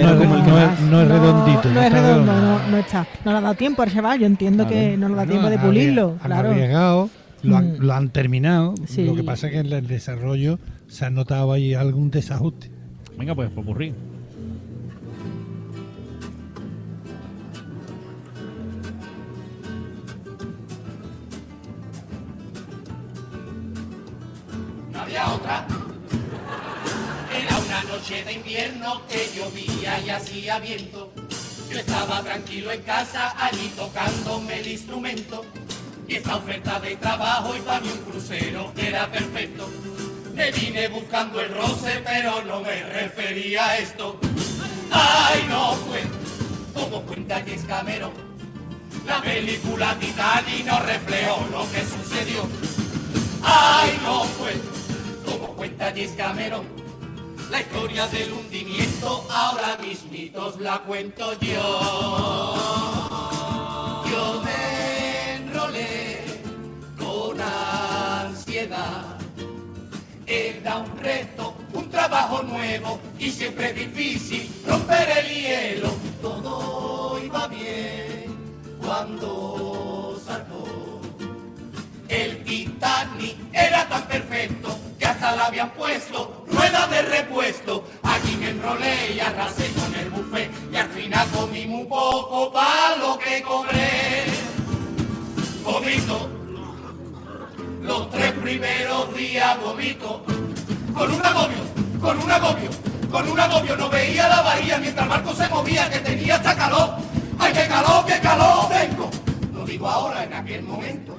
es- 0.80 0.80
no 0.86 1.02
es 1.02 1.08
redondito. 1.08 1.70
No, 1.72 1.80
es 1.82 1.88
está 1.88 2.02
redondo, 2.02 2.34
no, 2.34 2.68
no 2.70 2.78
está. 2.78 3.08
No 3.26 3.32
le 3.32 3.38
ha 3.38 3.42
dado 3.42 3.54
tiempo 3.56 3.82
al 3.82 3.92
chaval, 3.94 4.20
yo 4.20 4.26
entiendo 4.28 4.66
Claro. 4.66 4.80
que 4.82 4.98
no 4.98 5.10
le 5.10 5.16
da 5.16 5.26
tiempo 5.26 5.50
de 5.50 5.58
pulirlo, 5.60 6.16
claro. 6.24 6.50
Arriesgado, 6.52 7.10
lo 7.44 7.58
han, 7.58 7.74
Mm. 7.74 7.78
lo 7.82 7.94
han 7.94 8.10
terminado. 8.10 8.76
Sí. 8.88 9.06
Lo 9.06 9.16
que 9.16 9.24
pasa 9.24 9.48
es 9.48 9.54
que 9.54 9.60
en 9.60 9.72
el 9.72 9.88
desarrollo 9.88 10.60
se 10.88 11.06
ha 11.06 11.10
notado 11.10 11.52
ahí 11.54 11.74
algún 11.74 12.12
desajuste. 12.12 12.70
Venga, 13.18 13.36
pues 13.36 13.50
popurrí. 13.50 13.90
no 13.92 14.19
noche 28.10 28.24
de 28.24 28.34
invierno 28.34 29.02
que 29.08 29.30
llovía 29.36 30.00
y 30.00 30.10
hacía 30.10 30.58
viento. 30.60 31.12
Yo 31.70 31.78
estaba 31.78 32.24
tranquilo 32.24 32.72
en 32.72 32.82
casa, 32.82 33.36
allí 33.38 33.72
tocándome 33.76 34.62
el 34.62 34.68
instrumento. 34.68 35.46
Y 36.08 36.16
esta 36.16 36.38
oferta 36.38 36.80
de 36.80 36.96
trabajo 36.96 37.56
y 37.56 37.60
para 37.60 37.82
mí 37.82 37.90
un 37.92 38.12
crucero 38.12 38.74
era 38.78 39.12
perfecto. 39.12 39.70
Me 40.34 40.52
vine 40.52 40.88
buscando 40.88 41.40
el 41.40 41.54
roce, 41.54 42.02
pero 42.04 42.44
no 42.46 42.62
me 42.62 42.82
refería 42.82 43.68
a 43.68 43.78
esto. 43.78 44.20
Ay, 44.92 45.46
no 45.48 45.74
fue 45.76 46.02
como 46.74 47.04
cuenta 47.04 47.46
que 47.46 47.54
es 47.54 47.64
Cameron. 47.66 48.14
La 49.06 49.22
película 49.22 49.96
Titanic 50.00 50.66
no 50.66 50.80
reflejó 50.80 51.48
lo 51.52 51.72
que 51.72 51.82
sucedió. 51.82 52.48
Ay, 53.44 54.00
no 54.02 54.24
fue 54.24 54.54
como 55.26 55.54
cuenta 55.56 55.92
James 55.96 56.14
Cameron. 56.18 56.89
La 57.50 57.62
historia 57.62 58.06
del 58.08 58.32
hundimiento 58.32 59.26
ahora 59.32 59.76
mismitos 59.82 60.60
la 60.60 60.78
cuento 60.84 61.34
yo. 61.40 62.54
Yo 64.08 64.42
me 64.44 65.34
enrolé 65.36 66.20
con 66.96 67.42
ansiedad. 67.42 69.18
Era 70.28 70.78
un 70.78 70.98
reto, 71.00 71.56
un 71.74 71.90
trabajo 71.90 72.44
nuevo 72.44 73.00
y 73.18 73.32
siempre 73.32 73.74
difícil 73.74 74.48
romper 74.68 75.10
el 75.10 75.28
hielo. 75.28 75.90
Todo 76.22 77.20
iba 77.24 77.48
bien 77.48 78.26
cuando 78.80 80.22
zarpó. 80.24 81.02
El 82.08 82.44
Titanic 82.44 83.38
era 83.54 83.90
tan 83.90 84.08
perfecto 84.08 84.78
que 85.00 85.06
hasta 85.08 85.36
le 85.36 85.42
habían 85.42 85.72
puesto 85.72 86.39
rueda 86.60 86.88
de 86.88 87.02
repuesto. 87.04 87.84
Allí 88.04 88.36
me 88.38 88.50
enrolé 88.50 89.14
y 89.16 89.20
arrasé 89.20 89.72
con 89.72 89.96
el 89.96 90.10
buffet 90.10 90.52
y 90.72 90.76
al 90.76 90.90
final 90.90 91.28
comí 91.30 91.66
muy 91.66 91.86
poco 91.86 92.52
para 92.52 92.98
lo 92.98 93.18
que 93.18 93.42
cobré. 93.42 94.26
Vomito, 95.64 96.30
los 97.82 98.10
tres 98.10 98.32
primeros 98.34 99.16
días 99.16 99.62
vomito, 99.62 100.24
con 100.94 101.14
un 101.14 101.26
agobio, 101.26 101.64
con 102.02 102.20
un 102.20 102.32
agobio, 102.32 102.70
con 103.12 103.30
un 103.30 103.40
agobio. 103.40 103.76
No 103.78 103.90
veía 103.90 104.28
la 104.28 104.42
bahía 104.42 104.78
mientras 104.80 105.04
el 105.04 105.10
barco 105.10 105.34
se 105.34 105.48
movía, 105.48 105.90
que 105.90 106.00
tenía 106.00 106.36
hasta 106.36 106.56
calor. 106.56 106.96
¡Ay, 107.38 107.54
qué 107.54 107.68
calor, 107.68 108.06
qué 108.06 108.20
calor 108.20 108.68
tengo! 108.70 109.10
Lo 109.54 109.66
digo 109.66 109.88
ahora, 109.88 110.24
en 110.24 110.34
aquel 110.34 110.64
momento. 110.64 111.18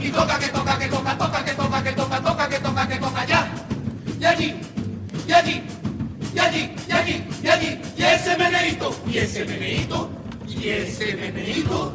Y 0.00 0.10
toca, 0.10 0.38
que 0.38 0.48
toca, 0.48 0.78
que 0.78 0.88
toca, 0.88 1.16
toca, 1.16 1.44
que 1.44 1.52
toca, 1.52 1.82
que 1.82 1.92
toca, 1.92 2.20
toca, 2.20 2.48
que 2.48 2.58
toca, 2.58 2.88
que 2.88 2.96
toca, 2.96 3.24
ya. 3.24 3.48
Y 4.24 4.26
allí, 4.26 4.54
y 5.28 5.32
allí, 5.32 5.62
y 6.34 6.38
allí, 6.38 6.74
y 6.88 6.92
allí, 6.92 7.24
y 7.42 7.46
allí, 7.46 7.78
y 7.94 8.02
ese 8.02 8.38
meneíto, 8.38 8.96
y 9.06 9.18
ese 9.18 9.44
meneíto, 9.44 10.10
y 10.48 10.68
ese 10.70 11.14
meneíto. 11.16 11.94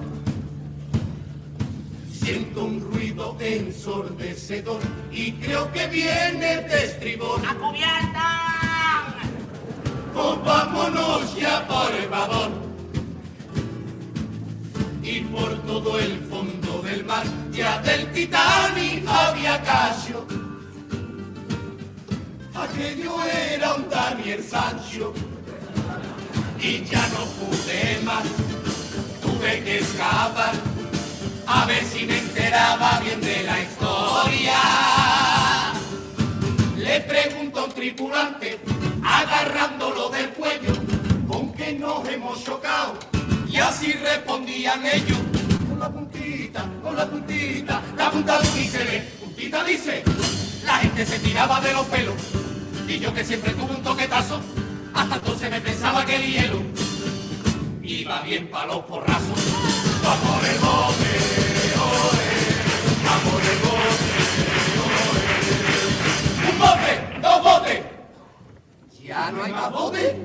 Siento 2.14 2.66
un 2.66 2.82
ruido 2.82 3.36
ensordecedor 3.40 4.80
y 5.12 5.32
creo 5.32 5.72
que 5.72 5.88
viene 5.88 6.58
de 6.58 6.86
estribor. 6.86 7.42
¡A 7.48 7.56
cubierta! 7.56 9.16
Pues 10.14 10.44
vámonos 10.46 11.36
ya, 11.36 11.68
por 11.68 12.10
favor. 12.12 12.52
Y 15.02 15.22
por 15.22 15.58
todo 15.64 15.98
el 15.98 16.20
fondo 16.30 16.84
del 16.84 17.04
mar, 17.06 17.26
ya 17.52 17.82
del 17.82 18.12
Titanic 18.12 19.04
había 19.08 19.60
callo. 19.64 20.49
Aquello 22.62 23.16
era 23.24 23.74
un 23.76 23.90
Daniel 23.90 24.44
Sancho. 24.44 25.14
Y 26.60 26.84
ya 26.84 27.08
no 27.10 27.26
pude 27.40 28.00
más, 28.04 28.24
tuve 29.22 29.64
que 29.64 29.80
escapar 29.80 30.52
a 31.48 31.66
ver 31.66 31.84
si 31.84 32.06
me 32.06 32.20
enteraba 32.20 33.00
bien 33.00 33.22
de 33.22 33.44
la 33.44 33.60
historia. 33.62 34.54
Le 36.78 37.02
pregunto 37.02 37.66
un 37.66 37.72
tripulante, 37.72 38.60
agarrándolo 39.04 40.10
del 40.10 40.30
cuello, 40.32 40.74
¿con 41.28 41.54
qué 41.54 41.74
nos 41.74 42.08
hemos 42.08 42.44
chocado? 42.44 42.94
Y 43.48 43.58
así 43.58 43.94
respondían 43.94 44.86
ellos, 44.86 45.18
con 45.68 45.80
la 45.80 45.90
puntita, 45.90 46.66
con 46.84 46.96
la 46.96 47.10
puntita, 47.10 47.82
la 47.98 48.12
punta 48.12 48.40
dice, 48.42 49.12
puntita 49.20 49.64
dice, 49.64 50.04
la 50.64 50.78
gente 50.78 51.06
se 51.06 51.20
tiraba 51.20 51.60
de 51.62 51.74
los 51.74 51.86
pelos, 51.88 52.16
yo 52.98 53.14
que 53.14 53.24
siempre 53.24 53.52
tuve 53.54 53.76
un 53.76 53.84
toquetazo, 53.84 54.40
hasta 54.96 55.16
entonces 55.16 55.52
me 55.52 55.62
pensaba 55.62 56.04
que 56.06 56.16
el 56.16 56.24
hielo 56.24 56.62
iba 57.84 58.22
bien 58.22 58.48
para 58.50 58.66
los 58.68 58.86
porrazos. 58.86 59.38
Va 60.04 60.16
por 60.16 60.44
el 60.44 60.58
bote, 60.58 61.12
oe, 61.78 62.30
va 63.06 63.16
por 63.30 63.42
el 63.52 63.60
bote. 63.68 64.10
Un 66.50 66.60
bote, 66.60 67.20
dos 67.22 67.44
botes. 67.44 67.86
Ya 69.04 69.32
no 69.32 69.44
hay 69.44 69.52
más 69.52 69.72
bote. 69.72 70.18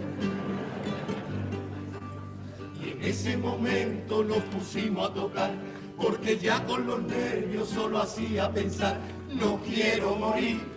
Y 2.82 2.90
en 2.90 3.02
ese 3.02 3.36
momento 3.36 4.24
nos 4.24 4.38
pusimos 4.44 5.10
a 5.10 5.12
tocar, 5.12 5.50
porque 5.98 6.38
ya 6.38 6.64
con 6.64 6.86
los 6.86 7.02
nervios 7.02 7.68
solo 7.68 8.00
hacía 8.00 8.50
pensar, 8.50 8.98
no 9.28 9.60
quiero 9.60 10.16
morir. 10.16 10.73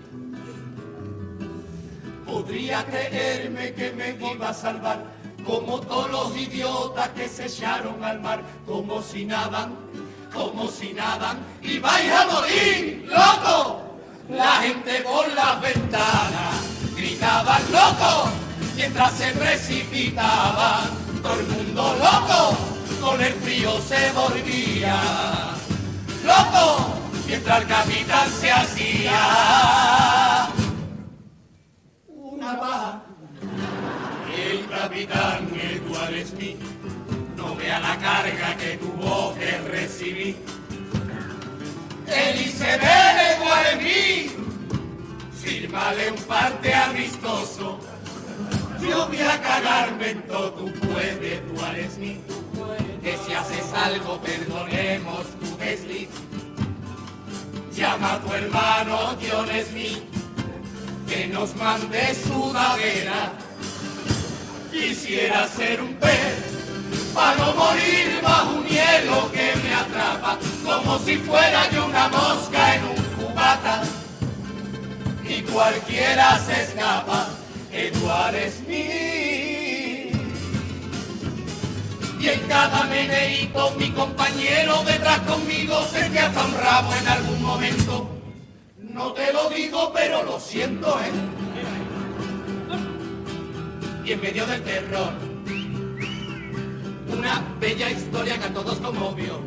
Podría 2.27 2.85
creerme 2.85 3.73
que 3.73 3.91
me 3.91 4.17
iba 4.33 4.49
a 4.49 4.53
salvar, 4.53 5.01
como 5.45 5.79
todos 5.79 6.11
los 6.11 6.37
idiotas 6.37 7.07
que 7.09 7.29
se 7.29 7.45
echaron 7.45 8.03
al 8.03 8.19
mar, 8.19 8.43
como 8.65 9.01
si 9.01 9.23
nadan, 9.23 9.75
como 10.33 10.67
si 10.67 10.93
nadan, 10.93 11.39
y 11.61 11.79
vais 11.79 12.11
a 12.11 12.25
morir, 12.27 13.07
loco. 13.07 13.81
La 14.29 14.57
gente 14.61 15.01
por 15.01 15.33
las 15.33 15.61
ventanas 15.61 16.55
gritaban 16.97 17.61
loco, 17.71 18.29
mientras 18.75 19.13
se 19.13 19.31
precipitaban, 19.31 20.89
todo 21.23 21.39
el 21.39 21.47
mundo 21.47 21.95
loco, 21.97 22.57
con 22.99 23.21
el 23.21 23.33
frío 23.35 23.79
se 23.81 24.11
volvía, 24.11 24.99
loco, 26.25 26.93
mientras 27.25 27.61
el 27.61 27.67
capitán 27.67 28.29
se 28.29 28.51
hacía 28.51 30.06
El 34.33 34.65
capitán 34.69 35.49
Edward 35.53 36.25
Smith 36.25 36.57
no 37.35 37.53
vea 37.57 37.77
la 37.77 37.97
carga 37.97 38.55
que 38.55 38.77
tuvo 38.77 39.35
que 39.35 39.57
recibir. 39.69 40.37
El 42.07 42.39
iceberg 42.39 42.81
Edward 43.35 43.81
Smith, 43.81 44.31
fírmale 45.43 46.11
un 46.11 46.23
parte 46.23 46.73
amistoso. 46.73 47.79
Yo 48.79 49.07
voy 49.07 49.19
a 49.19 49.41
cagarme 49.41 50.11
en 50.11 50.21
todo 50.27 50.51
tu 50.51 50.71
pueblo, 50.71 51.27
Edward 51.27 51.91
Smith. 51.93 52.21
Que 53.03 53.17
si 53.25 53.33
haces 53.33 53.73
algo, 53.73 54.21
perdonemos 54.21 55.25
tu 55.41 55.57
desliz. 55.57 56.07
Llama 57.73 58.13
a 58.13 58.19
tu 58.21 58.31
hermano 58.31 59.17
John 59.21 59.49
Smith 59.69 60.16
que 61.07 61.27
nos 61.27 61.55
mande 61.55 62.15
sudadera. 62.15 63.31
Quisiera 64.71 65.47
ser 65.47 65.81
un 65.81 65.95
pez 65.95 66.57
para 67.13 67.35
no 67.37 67.53
morir 67.53 68.19
bajo 68.21 68.57
un 68.57 68.65
hielo 68.65 69.31
que 69.31 69.53
me 69.63 69.73
atrapa, 69.73 70.37
como 70.63 70.99
si 70.99 71.17
fuera 71.17 71.69
yo 71.71 71.85
una 71.85 72.09
mosca 72.09 72.75
en 72.75 72.83
un 72.83 72.95
cubata. 73.17 73.83
Y 75.27 75.41
cualquiera 75.41 76.39
se 76.45 76.63
escapa, 76.63 77.29
Eduard 77.71 78.35
Smith. 78.51 79.47
Y 82.19 82.29
en 82.29 82.39
cada 82.47 82.83
meneíto 82.85 83.71
mi 83.77 83.91
compañero 83.91 84.83
detrás 84.83 85.19
conmigo 85.19 85.85
se 85.91 86.09
te 86.09 86.19
hasta 86.19 86.45
un 86.45 86.53
rabo 86.55 86.93
en 86.93 87.07
algún 87.07 87.43
momento. 87.43 88.16
No 88.97 89.13
te 89.13 89.31
lo 89.31 89.47
digo, 89.51 89.91
pero 89.93 90.23
lo 90.23 90.39
siento, 90.39 90.99
¿eh? 90.99 91.11
Y 94.03 94.11
en 94.11 94.21
medio 94.21 94.47
del 94.47 94.63
terror, 94.63 95.13
una 97.07 97.43
bella 97.59 97.91
historia 97.91 98.39
que 98.39 98.45
a 98.45 98.53
todos 98.53 98.79
conmovió. 98.79 99.39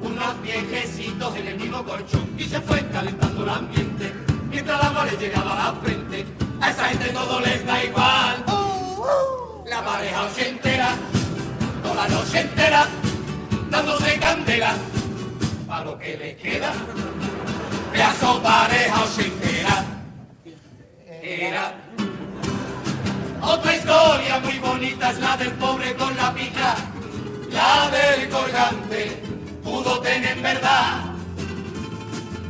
Unos 0.00 0.42
viejecitos 0.42 1.34
en 1.34 1.48
el 1.48 1.56
mismo 1.58 1.82
colchón 1.82 2.30
y 2.38 2.44
se 2.44 2.60
fue 2.60 2.86
calentando 2.90 3.42
el 3.42 3.48
ambiente. 3.48 4.12
Mientras 4.48 4.94
la 4.94 5.04
les 5.04 5.18
llegaba 5.18 5.52
a 5.52 5.72
la 5.72 5.80
frente, 5.80 6.24
a 6.60 6.70
esa 6.70 6.84
gente 6.84 7.08
todo 7.08 7.40
les 7.40 7.66
da 7.66 7.82
igual. 7.82 8.44
La 9.68 9.84
pareja 9.84 10.22
ochentera, 10.22 10.90
toda 11.82 11.94
la 11.96 12.08
noche 12.14 12.40
entera, 12.42 12.86
dándose 13.70 14.20
candela, 14.20 14.76
para 15.66 15.84
lo 15.84 15.98
que 15.98 16.16
les 16.16 16.36
queda 16.36 16.72
pedazo 17.96 18.42
pareja 18.42 19.04
ochentera. 19.04 19.84
Era 21.22 21.72
otra 23.40 23.74
historia 23.74 24.38
muy 24.40 24.58
bonita 24.58 25.10
es 25.10 25.18
la 25.18 25.36
del 25.36 25.52
pobre 25.52 25.94
con 25.94 26.14
la 26.16 26.32
pija, 26.34 26.74
la 27.50 27.90
del 27.90 28.28
colgante 28.28 29.22
pudo 29.64 30.00
tener 30.00 30.36
en 30.36 30.42
verdad 30.42 31.04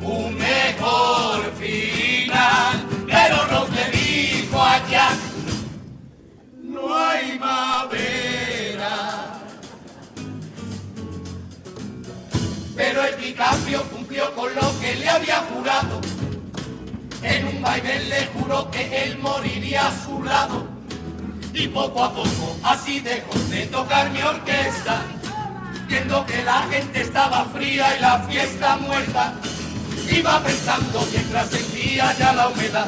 un 0.02 0.34
mejor 0.34 1.52
final, 1.58 2.74
pero 3.06 3.36
nos 3.46 3.70
le 3.70 3.90
dijo 3.90 4.60
allá, 4.60 5.08
le 14.98 15.08
había 15.08 15.36
jurado. 15.52 16.00
En 17.22 17.46
un 17.48 17.62
baile 17.62 18.04
le 18.04 18.26
juró 18.26 18.70
que 18.70 19.04
él 19.04 19.18
moriría 19.18 19.88
a 19.88 20.04
su 20.04 20.22
lado. 20.22 20.66
Y 21.52 21.68
poco 21.68 22.04
a 22.04 22.12
poco 22.12 22.56
así 22.62 23.00
dejó 23.00 23.38
de 23.50 23.66
tocar 23.66 24.10
mi 24.10 24.22
orquesta. 24.22 25.02
Viendo 25.88 26.26
que 26.26 26.42
la 26.42 26.62
gente 26.70 27.00
estaba 27.00 27.44
fría 27.46 27.96
y 27.96 28.00
la 28.00 28.18
fiesta 28.20 28.76
muerta. 28.76 29.34
Iba 30.10 30.42
pensando 30.42 31.06
mientras 31.10 31.50
sentía 31.50 32.14
ya 32.18 32.32
la 32.32 32.48
humedad. 32.48 32.86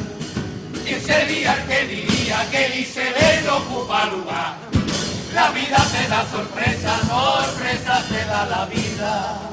¿Quién 0.85 1.01
sería 1.03 1.55
el 1.55 1.65
que 1.65 1.87
diría 1.87 2.49
que 2.51 2.67
el 2.67 2.79
iceberg 2.81 3.53
ocupa 3.53 4.07
lugar? 4.07 4.57
La 5.35 5.51
vida 5.51 5.77
te 5.93 6.09
da 6.09 6.25
sorpresa, 6.31 6.99
sorpresa 7.07 8.03
te 8.09 8.25
da 8.25 8.47
la 8.47 8.65
vida. 8.67 9.48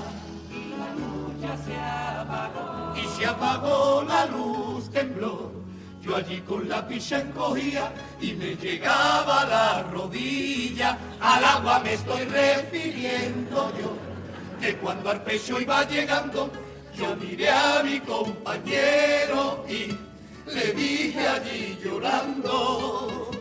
Apagó 3.26 4.04
la 4.08 4.26
luz, 4.26 4.90
tembló. 4.92 5.52
Yo 6.02 6.16
allí 6.16 6.40
con 6.42 6.70
la 6.70 6.88
picha 6.88 7.20
encogía 7.20 7.92
y 8.22 8.34
me 8.34 8.56
llegaba 8.56 9.46
la 9.46 9.84
rodilla. 9.92 10.98
Al 11.20 11.44
agua 11.44 11.80
me 11.80 11.94
estoy 11.94 12.26
refiriendo 12.26 13.74
yo. 13.80 13.98
Que 14.62 14.76
cuando 14.78 15.10
al 15.10 15.24
pecho 15.24 15.60
iba 15.60 15.84
llegando, 15.86 16.52
yo 16.96 17.16
miré 17.16 17.50
a 17.50 17.82
mi 17.84 18.00
compañero 18.02 19.66
y 19.68 19.98
le 20.52 20.74
dije 20.74 21.28
allí 21.28 21.78
llorando. 21.84 23.32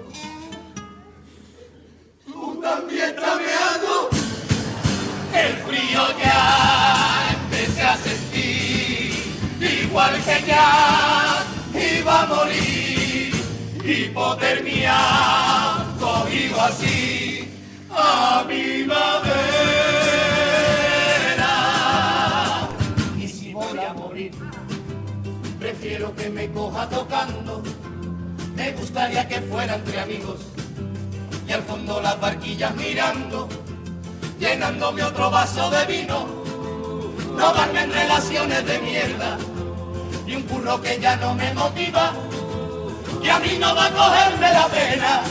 Tú 2.27 2.61
también 2.63 3.11
estás 3.11 3.37
meando. 3.37 4.09
El 5.35 5.53
frío 5.65 6.01
ya 6.23 7.04
igual 9.95 10.15
que 10.25 11.99
iba 11.99 12.23
a 12.23 12.27
morir. 12.27 13.33
Hipotermia 13.85 14.97
cogido 16.01 16.61
así 16.61 17.49
a 17.91 18.45
mi 18.49 18.85
madera. 18.85 19.05
Y 23.17 23.29
si 23.29 23.53
voy 23.53 23.79
a 23.79 23.95
morir, 23.95 24.33
prefiero 25.61 26.13
que 26.17 26.29
me 26.29 26.51
coja 26.51 26.89
tocando. 26.89 27.63
Me 28.57 28.73
gustaría 28.73 29.29
que 29.29 29.43
fuera 29.43 29.77
entre 29.77 30.01
amigos 30.01 30.41
y 31.47 31.53
al 31.53 31.63
fondo 31.63 32.01
las 32.01 32.19
barquillas 32.21 32.75
mirando, 32.75 33.49
llenándome 34.41 35.05
otro 35.05 35.31
vaso 35.31 35.71
de 35.71 35.85
vino, 35.87 36.27
no 37.37 37.53
darme 37.53 37.83
en 37.83 37.93
relaciones 37.93 38.67
de 38.67 38.79
mierda, 38.81 39.39
y 40.35 40.37
un 40.37 40.43
curro 40.45 40.81
que 40.81 40.99
ya 41.01 41.17
no 41.17 41.35
me 41.35 41.53
motiva, 41.55 42.13
que 43.23 43.31
a 43.31 43.39
mí 43.39 43.57
no 43.59 43.75
va 43.75 43.87
a 43.87 43.91
cogerme 43.91 44.53
la 44.53 44.67
pena, 44.67 45.23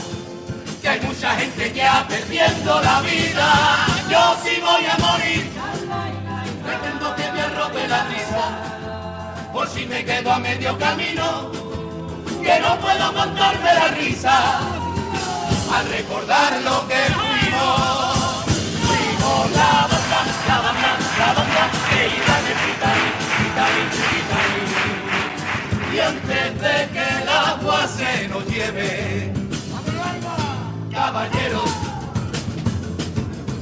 que 0.81 0.89
hay 0.89 1.01
mucha 1.01 1.35
gente 1.35 1.73
ya 1.73 2.05
perdiendo 2.07 2.81
la 2.81 3.01
vida, 3.01 3.85
yo 4.09 4.35
sí 4.43 4.61
voy 4.61 4.85
a 4.85 4.97
morir, 4.97 5.49
pretendo 6.65 7.15
que 7.15 7.31
me 7.31 7.41
arrope 7.41 7.87
la 7.87 8.03
risa, 8.05 9.51
por 9.51 9.67
si 9.67 9.85
me 9.85 10.05
quedo 10.05 10.31
a 10.31 10.39
medio 10.39 10.77
camino, 10.77 11.51
que 12.41 12.59
no 12.59 12.77
puedo 12.79 13.03
aguantarme 13.03 13.73
la 13.73 13.87
risa 13.89 14.59
al 15.73 15.89
recordar 15.89 16.61
lo 16.61 16.87
que 16.87 17.01
fuimos. 17.17 18.23
Fuimos 18.85 19.51
la 19.51 19.87
banda, 19.89 20.19
la 20.47 20.57
banda, 20.61 20.97
la 21.19 21.33
banda 21.33 21.71
que 21.89 22.07
iba 22.07 22.35
de 22.45 22.53
Titanic, 22.63 23.15
Titanic. 23.37 24.72
Y 25.93 25.99
antes 25.99 26.59
de 26.59 26.89
que 26.91 27.05
el 27.21 27.29
agua 27.29 27.87
se 27.87 28.27
nos 28.27 28.43
lleve, 28.47 29.31
caballeros, 30.91 31.69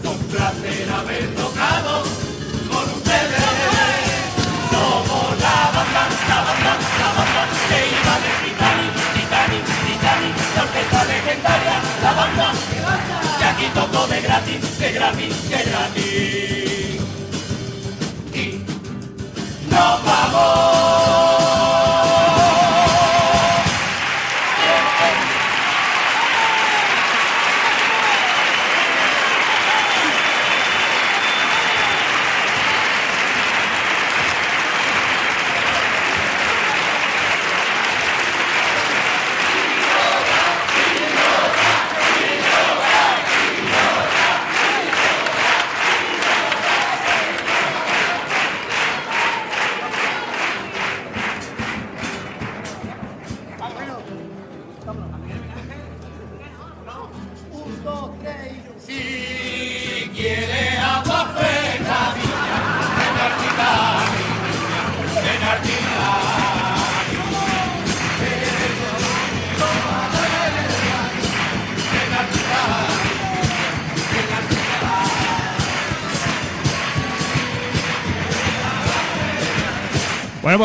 un 0.05 0.17
placer 0.31 0.89
haber 0.93 1.35
tocado 1.35 2.03
con 2.71 2.85
ustedes. 2.95 3.43
Somos 4.71 5.41
la 5.41 5.71
banda, 5.75 6.03
la 6.29 6.39
banda, 6.47 6.73
la 7.01 7.09
banda 7.17 7.43
que 7.67 7.79
iba 7.99 8.15
de 8.23 8.31
Titanic, 8.45 8.93
Titanic, 9.13 9.65
Titanic, 9.87 10.35
la 10.55 10.61
orquesta 10.63 11.03
legendaria, 11.03 11.75
la 12.01 12.11
banda, 12.13 12.47
que 13.39 13.43
aquí 13.43 13.67
tocó 13.73 14.07
de 14.07 14.21
gratis, 14.21 14.79
de 14.79 14.91
gratis, 14.93 15.49
de 15.49 15.63
gratis. 15.69 17.01
Y 18.33 18.63
nos 19.69 20.05
vamos. 20.05 20.70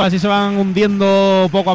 Así 0.01 0.19
se 0.19 0.29
van 0.29 0.57
hundiendo 0.57 1.49
poco 1.51 1.71
a 1.71 1.75